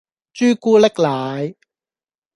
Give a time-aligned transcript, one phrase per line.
[0.33, 1.53] 朱古力奶